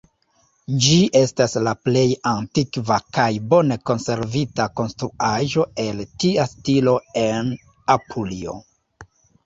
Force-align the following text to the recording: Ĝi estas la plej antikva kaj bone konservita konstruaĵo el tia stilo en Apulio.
Ĝi 0.85 0.95
estas 1.19 1.53
la 1.67 1.73
plej 1.87 2.05
antikva 2.31 2.97
kaj 3.19 3.27
bone 3.53 3.79
konservita 3.91 4.69
konstruaĵo 4.83 5.69
el 5.87 6.05
tia 6.25 6.51
stilo 6.57 7.01
en 7.31 7.57
Apulio. 7.99 8.63